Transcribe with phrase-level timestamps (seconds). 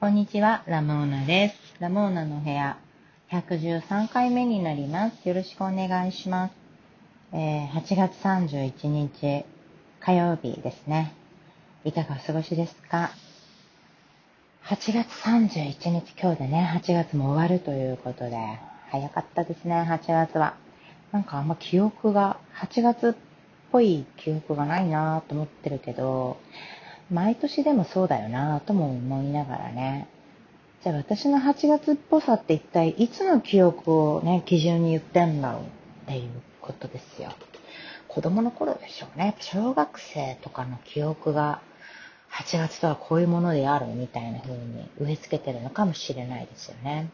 [0.00, 1.74] こんにちは、ラモーナです。
[1.80, 2.78] ラモーナの部屋、
[3.32, 5.28] 113回目になります。
[5.28, 6.54] よろしくお願いします。
[7.32, 9.44] えー8月31日、
[9.98, 11.12] 火曜日ですね。
[11.84, 13.10] いかがお過ごしですか
[14.66, 18.36] ?8 月31日、今日でね、8月も終わるということで、
[18.92, 20.54] 早かったですね、8月は。
[21.10, 23.14] なんかあんま記憶が、8月っ
[23.72, 26.36] ぽい記憶がないなぁと思ってるけど、
[27.10, 30.08] 毎年でもそうだよなとも思いながらね。
[30.82, 35.64] じゃあ私の8月っぽさって一体いつの記憶をね、基準に言ってんだろうっ
[36.06, 36.30] ていう
[36.60, 37.32] ことですよ。
[38.06, 39.36] 子供の頃でしょうね。
[39.40, 41.60] 小学生とかの記憶が
[42.30, 47.10] 8月とはこういうものであるみたいな風に植え付けてるのかもしれないですよね。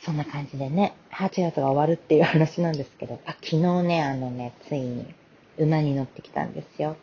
[0.00, 5.14] そんな感じでね、8月が終わるっていう話なんですけど、あ、昨日ね、あのね、ついに
[5.58, 6.96] 馬に乗ってきたんですよ。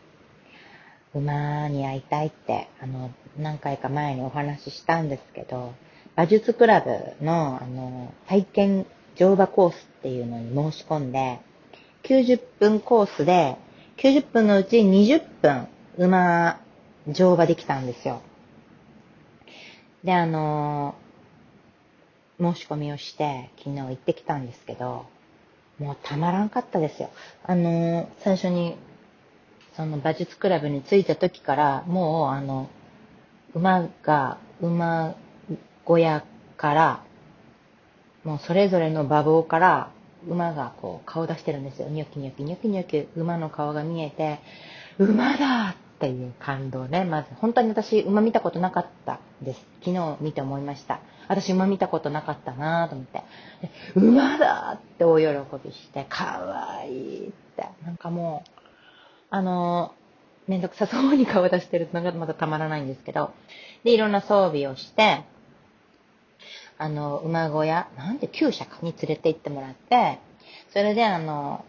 [1.14, 5.74] 馬に会いたいって、あの、何回か前にお話ししたんですけど、
[6.16, 8.86] 馬術クラブの、あの、体験
[9.16, 11.40] 乗馬コースっていうのに申し込んで、
[12.04, 13.58] 90分コースで、
[13.98, 16.60] 90分のうち20分馬
[17.08, 18.22] 乗馬できたんですよ。
[20.04, 20.96] で、あの、
[22.40, 25.06] 申し込みをして、昨日行ってきたんですけど、
[25.80, 27.10] もうたまらんかったですよ。
[27.44, 28.76] あの、最初に
[29.80, 32.70] その馬術クラブに着いた時から、もうあの、
[33.54, 35.16] 馬が、馬
[35.86, 36.26] 小屋
[36.58, 37.04] から、
[38.26, 39.90] もうそれぞれの馬房から、
[40.28, 41.88] 馬がこう顔出してるんですよ。
[41.88, 44.42] ニョキニョキニョキニョキ馬の顔が見えて、
[44.98, 47.06] 馬だっていう感動ね。
[47.06, 49.66] まず、本当に私馬見たことなかったです。
[49.80, 51.00] 昨日見て思いました。
[51.30, 53.24] 私馬見たことなかったなぁと思って。
[53.96, 55.26] 馬だって大喜
[55.64, 57.66] びして、かわいいって。
[57.86, 58.59] なんかもう、
[59.30, 59.94] あの、
[60.48, 63.32] めんどくさそうに顔出してるのがまたたまらないんですけど、
[63.84, 65.24] で、いろんな装備をして、
[66.78, 70.20] あの、馬小屋、なんで厩舎かに連れて行ってもらって、
[70.72, 71.64] それであの、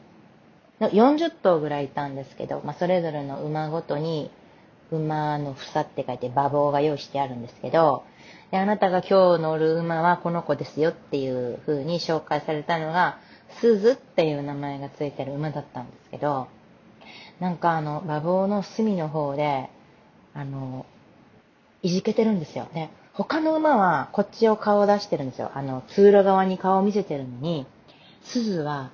[0.80, 4.30] 40頭ぐらいいたんですけど、まあ、それぞれの馬ごとに、
[4.90, 8.04] 馬の房って書いて馬房が用意してあるんですけど、
[8.50, 13.18] で、あなたが今日乗る馬はこの子ですよっていう風に紹介されたのが、
[13.60, 16.48] 鈴っていう名前がついてる馬だったんですけど、
[17.40, 19.70] なんかあの、馬房の隅の方で、
[20.34, 20.86] あの、
[21.82, 22.68] いじけてるんですよ。
[22.74, 25.50] で、他の馬はこっちを顔を出してるんですよ。
[25.54, 27.66] あの、通路側に顔を見せてるのに、
[28.22, 28.90] 鈴は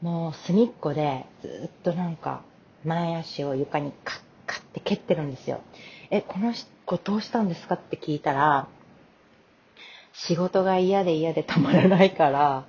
[0.00, 2.42] もう隅っこでずっとなんか
[2.84, 5.60] 前足を床にカッカッって蹴ってるんですよ。
[6.10, 6.52] え、この
[6.86, 8.66] 子どうしたんですかって聞いたら、
[10.12, 12.64] 仕事が嫌で嫌でたまらないから、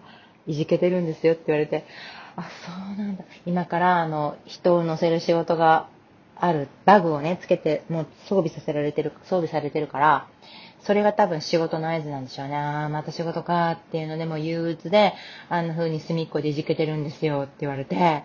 [0.46, 1.86] いじけてるんですよって言われて、
[2.36, 3.24] あ、そうなんだ。
[3.46, 5.88] 今から、あの、人を乗せる仕事が
[6.36, 10.28] ある、バグをね、つけて、もう装備させられてる、装備されてるから、
[10.84, 12.56] それが多分仕事の合図なんでしょうね。
[12.56, 15.14] あーまた仕事かっていうのでも憂鬱で、
[15.50, 18.24] あんな風に隅っこでいじけてるんですよって言われて、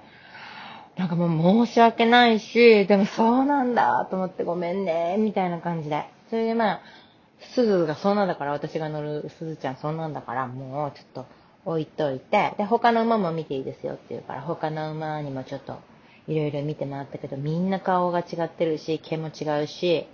[0.97, 1.27] なんかも
[1.63, 6.07] う申し訳ないし、でもそうなんだと思ってごめんね、みたいな感じで。
[6.31, 6.81] それでまあ、
[7.55, 11.27] すずがそんなんだから、私が乗るすずちゃんそんなんだから、もうちょっと
[11.67, 15.79] 置いといて、で、他の馬も見ていいですよって言うから、他の馬にもちょっと
[16.29, 20.07] いろいろ見て回ったけど、みんな顔が違ってるし、毛も違うし、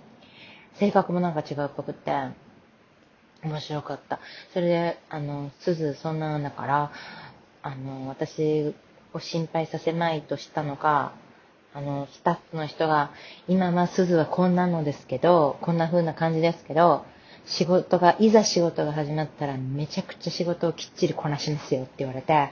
[0.73, 2.11] 性格もなんか違うっぽくて、
[3.43, 4.19] 面白かった。
[4.53, 6.91] それで、あの、すずそんなんだから、
[7.61, 8.73] あの、私
[9.13, 11.13] を心配させまいとしたのか、
[11.75, 13.11] あの、スタッフの人が、
[13.47, 17.05] 今はすずはこんなのですけど、こんな風な感じですけど、
[17.45, 22.51] 仕事が、いざ仕事が始まったらめちゃくちゃ仕事をきっちりこなしますよって言われて、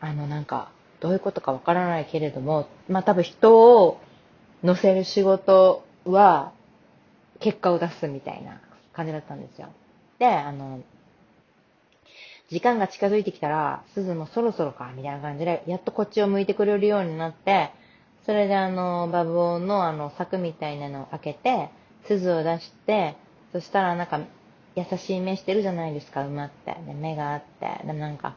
[0.00, 0.70] あの、なんか、
[1.00, 4.00] どういうことかわからないけれども、まあ多分人を
[4.62, 6.52] 乗せる仕事は
[7.40, 8.60] 結果を出すみたいな
[8.92, 9.68] 感じだったんですよ。
[10.18, 10.80] で、あの、
[12.50, 17.70] 時間が近づいてきたら、鈴もそろそろか、みたいな感じで、やっとこっちを向いてくれるようになって、
[18.26, 21.70] それであの、バブオのあの、柵みたいなのを開けて、
[22.06, 23.16] 鈴を出して、
[23.54, 24.18] そしたらなんか、
[24.74, 26.76] 優しい目してるじゃないですか、馬って。
[26.88, 27.86] で目があって。
[27.86, 28.34] でなんか、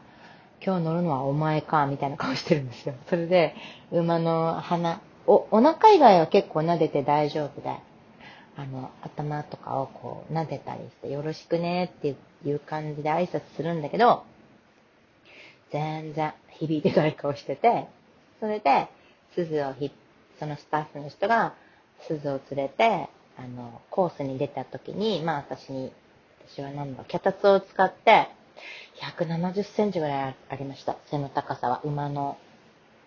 [0.64, 2.94] 今日乗るのはお前か、みたいな顔してるんですよ。
[3.10, 3.56] それで、
[3.90, 7.68] 馬の鼻、お、お腹以外は結構撫でて大丈夫で、
[8.56, 12.14] あの、頭とかをこう撫でたりして、よろしくねって
[12.44, 14.22] いう感じで挨拶するんだけど、
[15.72, 17.88] 全然響いてない顔してて、
[18.38, 18.86] それで、
[19.34, 19.90] 鈴をひ、
[20.38, 21.54] そのスタッフの人が
[22.06, 25.92] 鈴を連れて、あの、コースに出た時に、まあ私に、
[26.50, 28.28] 私は何だ、脚立を使って、
[29.00, 30.96] 170センチぐらいありました。
[31.10, 32.36] 背の高さは、馬の、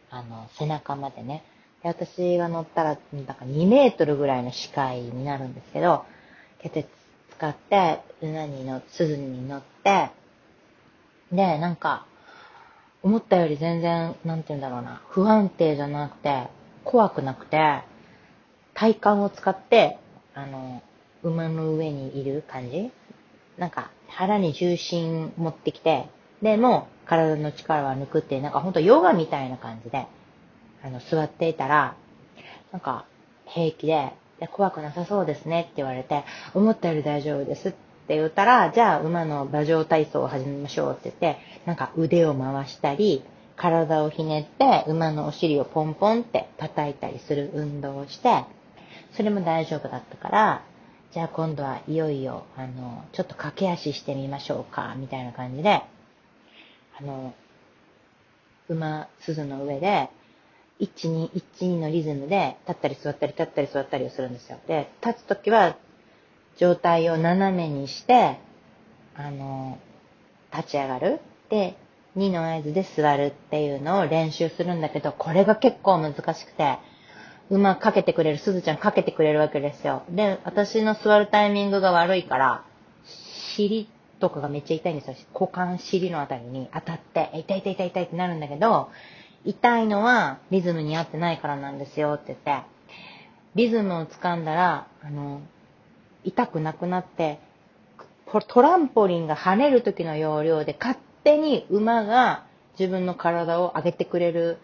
[0.10, 1.44] あの、背中までね。
[1.84, 6.06] で私が乗ったら、なんか2メートルぐらいの視界になるんですけど、
[6.60, 6.86] 手
[7.32, 10.12] 使って、馬にの、鈴に乗って、
[11.32, 12.06] で、なんか、
[13.04, 16.48] 思ったより全然、なんて言うんだろうな、不安定じゃなくて、
[16.86, 17.82] 怖くなくて、
[18.74, 19.98] 体幹を使って、
[20.34, 20.82] あの、
[21.24, 22.92] 馬の上にいる感じ？
[23.58, 26.08] なんか、腹に重心持ってきて、
[26.42, 30.08] で、も体の力は抜くって、なんかほんとヨガみたいな感じで、
[30.84, 31.96] あの、座っていたら、
[32.72, 33.06] なんか、
[33.46, 36.24] 平気で、で怖くなさそうですねって言われて、
[36.56, 37.72] 思ったより大丈夫ですっ
[38.08, 43.24] て言ったら、じゃあ馬の馬上体操を始めましょうって言って、なんか腕を回したり、
[43.56, 48.46] 体をひねって馬のお尻をポンポンって叩いたりする運動をして、
[49.14, 50.64] それも大丈夫だったから、
[51.12, 55.84] じゃあ今度はいよいよ、あの、ちょっと駆け足してみましょうか、みたいな感じで、
[57.00, 57.34] あの、
[58.70, 60.10] 馬、鈴の上で、
[60.80, 64.60] 1、2、1、2のリズムで、立ったり座ったり立ったり座ったりをするんですよ。
[64.68, 65.76] で、立つときは、
[66.58, 68.40] 状態を斜めにして、
[69.16, 69.78] あの、
[70.56, 71.20] 立ち上がる。
[71.50, 71.76] で、
[72.18, 76.78] 2の合図で座るっていうのを練習するんだけど、これが結構難しくて、
[77.52, 80.04] 馬かけてくれる、すずちゃんかけてくれるわけですよ。
[80.10, 82.64] で、私の座るタイミングが悪いから、
[83.56, 83.90] 尻
[84.22, 85.16] とかがめっちゃ痛いんですよ。
[85.34, 88.90] 股間、尻のあたりに当たって、痛い痛い痛い痛いってなるんだけど、
[89.44, 92.66] 痛いのはリズムに合ってないからなんですよって言って、
[93.56, 95.42] リズムを掴んだら、あの、
[96.24, 97.40] 痛くなくなって、
[98.48, 102.46] トランポリンが跳ねる時の要領で勝手に馬が
[102.80, 104.58] 自分の体を上げてくれる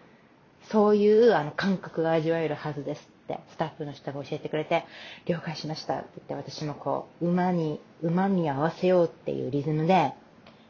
[0.71, 4.85] そういうあの感覚が味わえるはずですってスタッフの人が教えてくれて、
[5.25, 10.13] 了解しましたって言って私もこう、馬に、馬に合わせようっていうリズムで、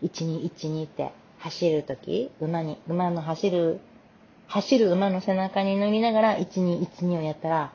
[0.03, 3.79] 1212って走るとき、馬に、馬の走る、
[4.47, 7.73] 走る馬の背中に乗りながら1212をやったら、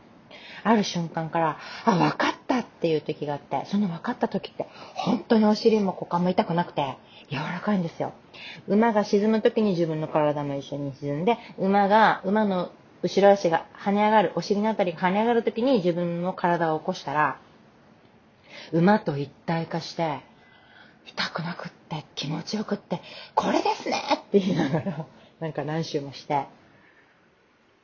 [0.65, 6.97] ある瞬間から、あ、分かったっていう時があって、その分かった時って、本当にお尻も股間も痛くなくて、
[7.31, 8.13] 柔らかいんですよ。
[8.69, 12.71] 馬が沈む時に自分の体も一緒に沈んで、馬が、馬の
[13.03, 17.41] 後ろ足が跳ね上がる、お尻のあたりが跳ね上がる時に自分の体を起こしたら、
[18.73, 20.21] 馬と一体化して、
[21.07, 23.01] 痛くなくって気持ちよくって、
[23.35, 25.07] これですねって言いながら、
[25.41, 26.47] なんか何周もして、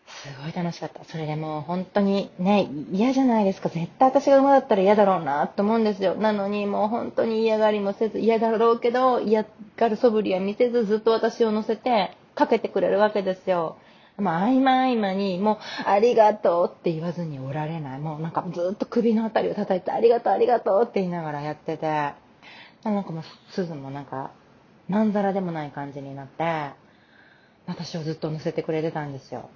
[0.09, 1.05] すごい楽しかった。
[1.05, 3.69] それでもう本当にね、嫌じゃないですか。
[3.69, 6.15] 絶対私が馬だったら嫌だろうなと思うんですよ。
[6.15, 9.45] なのにもう本当に嫌がりもせず、嫌だろうけど、嫌
[9.77, 13.77] がる素振りは見せず、ずっと私を乗せてかけてくれるわけですよ。
[14.17, 17.99] まあ、合間合間に、もう、ありがとうって言わずにおられない。
[18.01, 24.33] もうなんかずっと首のあたりを叩いて、ありがとう、ありがとうって言いながらやってて、なんかもう、鈴もなんか、
[24.89, 26.71] まんざらでもない感じになって、
[27.67, 29.51] 私をずっと乗せてくれてたんですよ。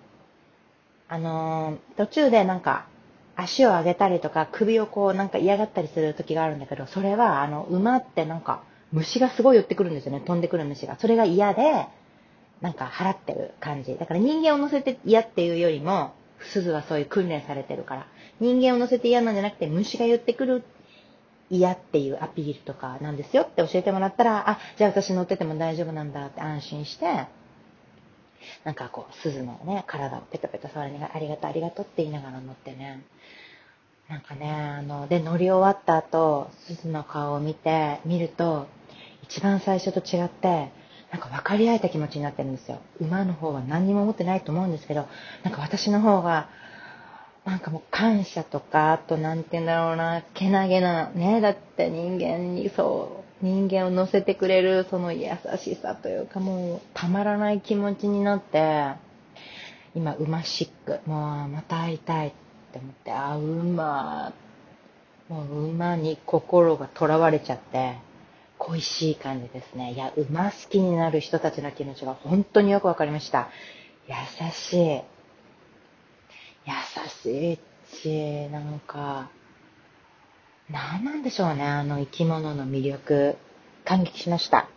[1.09, 2.87] あのー、途中でなんか、
[3.35, 8.63] 足を上げたりとか、首をこうなんか嫌がったりする時があるんだけど、それはあの、馬ってなんか、
[8.93, 10.21] 虫がすごい寄ってくるんですよね。
[10.21, 10.97] 飛んでくる虫が。
[10.99, 11.87] それが嫌で、
[12.61, 13.97] なんか払ってる感じ。
[13.97, 18.07] だから人間を乗せて嫌っていうよりも、鈴はそういう訓練されてるから、
[18.41, 20.63] 人間を乗せて嫌なんじゃなくて、虫が寄ってくる
[21.51, 27.27] 嫌っていうアピールとかなんですよって教えてもらったら、あ、じゃあ私乗ってても大丈夫なんだって安心して、
[28.65, 33.05] なんかこう、鈴のね、体をペタペタ触りながら、ありがとう、ありがとうって言いながら乗ってね。
[34.09, 38.67] なんかね、あの、で、乗り終わった後、鈴の顔を見て、見ると、
[39.23, 40.71] 一番最初と違って、
[41.13, 42.79] なんか分かり合えた気持ちになってるんですよ。
[43.01, 45.07] 馬の方は何にも思ってないと思うんですけど、
[45.45, 46.49] なんか私の方が、
[47.45, 58.95] なんかもう感謝とか、あとなんて言うんだろうな、けなげな、ね、だって人間にそう、人間を乗せてくれるその優しさというかもうたまらない気持ちになって
[59.95, 62.33] 今馬シックもうまた会いたいっ
[62.73, 64.33] て思ってあ馬
[65.29, 67.97] もう馬に心がとらわれちゃって
[68.59, 69.93] 恋しい感じですね。
[69.93, 73.49] いや馬好きになる人たちの気持ちが本当によくわかりました。
[74.07, 74.15] 優
[74.53, 75.03] しい。
[76.65, 76.73] 優
[77.23, 77.59] しい
[77.97, 79.31] しなんか
[80.73, 83.37] 何なんでしょうね、あの生き物の魅力。
[83.85, 84.69] 感激しました。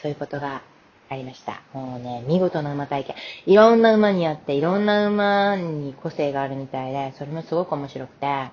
[0.00, 0.62] そういうことが
[1.08, 1.62] ありました。
[1.72, 3.16] もうね、見事な馬体験。
[3.46, 8.50] いろんな馬にあって、いろんな馬に個性があるみたいで、それもすごく面白くて、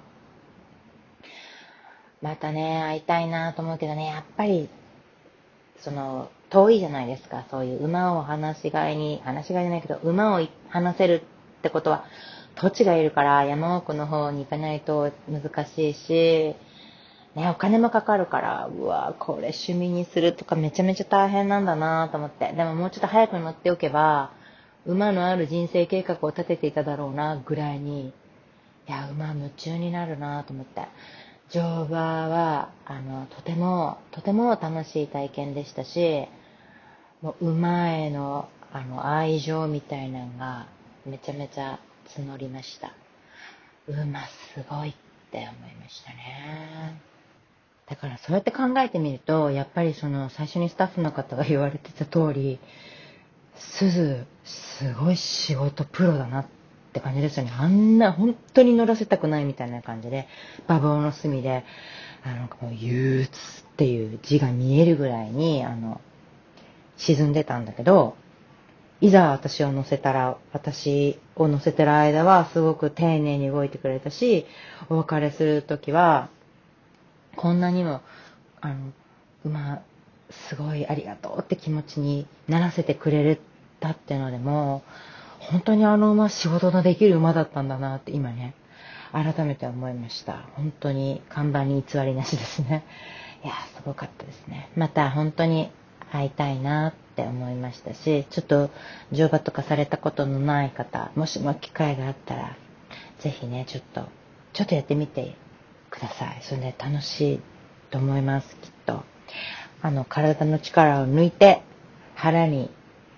[2.21, 4.69] またね、会いたいなと思うけどね、やっぱり、
[5.79, 7.45] その、遠いじゃないですか。
[7.51, 11.21] そういう馬を話し飼いに、話し飼いじゃないけど、馬を話せる
[11.59, 12.05] ってことは、
[12.55, 16.55] 土地がいるから山奥の方に行かないと難しいし、
[17.35, 22.53] ね、お金もかかるから、うわこれ趣味にするとかめちゃめちゃ大変なんだなと思って。
[22.53, 24.31] でももうちょっと早く乗っておけば、
[24.85, 28.09] 馬のある人生計画を立てていただろうな、ぐらいに、
[28.87, 30.87] いや、馬夢中になるなと思って。
[31.49, 36.27] 乗馬は、あの、とても、とても楽しい体験でしたし、
[37.21, 40.67] もう馬への、あの、愛情みたいなのが、
[41.05, 41.79] めちゃめちゃ
[42.17, 42.93] 募りました。
[43.87, 44.93] 馬すごいっ
[45.31, 46.99] て思いましたね。
[47.87, 52.59] だからそうやって考えてみると、やっぱりその最初にスタッフの方が言われてた通り、
[53.57, 56.45] すず、すごい仕事プロだなっ
[56.93, 57.53] て感じですよね。
[57.57, 60.27] あんな本当に乗らせたくないみたいな感じで、
[60.67, 61.63] 馬房の隅で、
[62.23, 66.01] あの、もう憂鬱っていう字が見えるぐらいに、あの、
[66.97, 68.15] 沈んでたんだけど、
[69.05, 74.47] いざ私を乗せたら、私を乗せてる間はすごく丁寧に動いてくれたし、
[74.89, 76.29] お別れするときは、
[77.35, 78.01] こんなにも、
[78.61, 78.91] あの、
[79.43, 79.83] 馬、
[80.49, 83.37] すごいありがとうって気持ちにならせてくれ
[83.79, 84.81] たっていうのでも、
[85.37, 88.55] 本当にあの馬仕事のできる馬だったんだなって今ね、
[89.11, 90.47] 改めて思いました。
[90.55, 92.83] 本当に看板に偽りなしですね。
[93.43, 94.71] いや、すごかったですね。
[94.75, 95.69] また本当に
[96.11, 98.69] 会いたいなってって思いましたし、ちょっと
[99.13, 102.57] 乗馬とかされたことのない方、もしも機会があったら、
[103.19, 104.09] ぜひね、ちょっと、
[104.51, 105.35] ちょっとやってみて
[105.89, 106.39] ください。
[106.41, 107.39] それで楽しい
[107.89, 109.03] と思います、きっと。
[109.81, 111.61] あの、体の力を抜いて、
[112.15, 112.69] 腹に、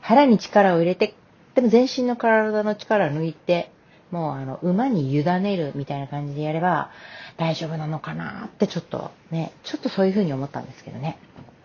[0.01, 1.15] 腹に力を入れて、
[1.55, 3.71] でも全身の体の力を抜いて、
[4.11, 6.91] もうあの、馬に委ねるみたいな感じでやれば
[7.37, 11.17] 大丈夫なのかなってちょっとね、ちょっとそういうふうに思ったんですけどね。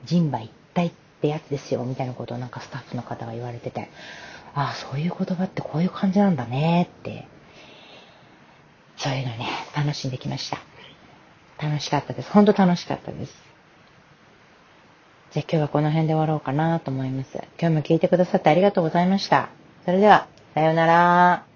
[0.07, 3.88] 人馬一体ってやつですよ、みたいなことをなんかスタッフの方が言われてて、
[4.55, 7.29] ああ、そういう言葉ってこういう感じなんだねって、
[8.97, 10.59] そういうのね、楽しんできました。
[11.64, 12.31] 楽しかったです。
[12.33, 13.33] ほんと楽しかったです。
[15.31, 17.31] じゃあ今日はこの辺で終わろうかなと思います。
[17.61, 19.49] 今日も聞いてくださってありがとうございました。
[19.85, 21.51] それでは、さようなら。